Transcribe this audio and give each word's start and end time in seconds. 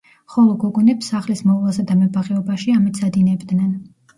ხოლო 0.35 0.53
გოგონებს 0.63 1.09
სახლის 1.13 1.43
მოვლასა 1.49 1.85
და 1.91 1.99
მებაღეობაში 2.01 2.77
ამეცადინებდნენ. 2.79 3.73